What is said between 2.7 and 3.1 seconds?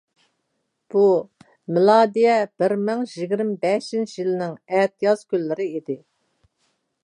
مىڭ